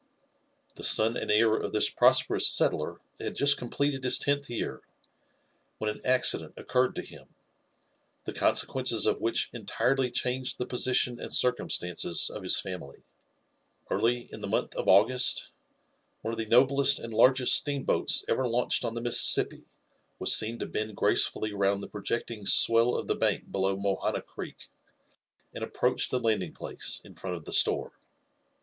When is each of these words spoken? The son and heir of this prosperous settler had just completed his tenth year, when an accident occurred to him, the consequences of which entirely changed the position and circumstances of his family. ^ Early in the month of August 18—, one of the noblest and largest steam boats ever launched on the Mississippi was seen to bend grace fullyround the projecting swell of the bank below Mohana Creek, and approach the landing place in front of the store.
The 0.77 0.83
son 0.83 1.15
and 1.15 1.29
heir 1.29 1.53
of 1.55 1.73
this 1.73 1.87
prosperous 1.91 2.47
settler 2.47 2.99
had 3.19 3.35
just 3.35 3.55
completed 3.55 4.03
his 4.03 4.17
tenth 4.17 4.49
year, 4.49 4.81
when 5.77 5.91
an 5.91 6.01
accident 6.03 6.55
occurred 6.57 6.95
to 6.95 7.03
him, 7.03 7.27
the 8.23 8.33
consequences 8.33 9.05
of 9.05 9.21
which 9.21 9.51
entirely 9.53 10.09
changed 10.09 10.57
the 10.57 10.65
position 10.65 11.19
and 11.19 11.31
circumstances 11.31 12.31
of 12.31 12.41
his 12.41 12.59
family. 12.59 12.97
^ 12.97 13.01
Early 13.91 14.21
in 14.33 14.41
the 14.41 14.47
month 14.47 14.73
of 14.75 14.87
August 14.87 15.51
18—, 16.21 16.21
one 16.23 16.33
of 16.33 16.39
the 16.39 16.47
noblest 16.47 16.97
and 16.97 17.13
largest 17.13 17.53
steam 17.53 17.83
boats 17.83 18.25
ever 18.27 18.47
launched 18.47 18.83
on 18.83 18.95
the 18.95 19.01
Mississippi 19.01 19.65
was 20.17 20.35
seen 20.35 20.57
to 20.57 20.65
bend 20.65 20.95
grace 20.97 21.29
fullyround 21.29 21.79
the 21.81 21.87
projecting 21.87 22.47
swell 22.47 22.95
of 22.95 23.05
the 23.05 23.13
bank 23.15 23.51
below 23.51 23.77
Mohana 23.77 24.25
Creek, 24.25 24.67
and 25.53 25.63
approach 25.63 26.09
the 26.09 26.19
landing 26.19 26.53
place 26.53 27.01
in 27.05 27.13
front 27.13 27.37
of 27.37 27.45
the 27.45 27.53
store. 27.53 27.91